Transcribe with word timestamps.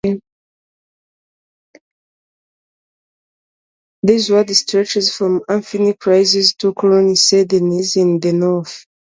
This 4.01 4.31
ward 4.31 4.49
stretches 4.49 5.13
from 5.15 5.41
Ampney 5.41 5.93
Crucis 5.99 6.55
to 6.55 6.73
Coln 6.73 7.15
Saint 7.15 7.49
Dennis 7.49 7.95
in 7.97 8.19
the 8.19 8.33
north. 8.33 8.87